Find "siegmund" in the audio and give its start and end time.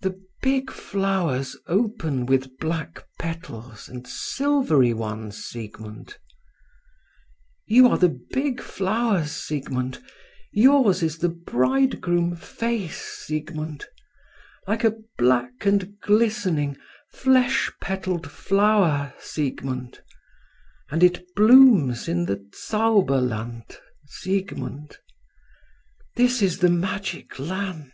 5.46-6.18, 9.32-10.04, 13.24-13.86, 19.18-20.02